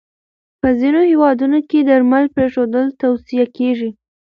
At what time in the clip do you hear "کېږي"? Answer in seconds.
3.57-3.89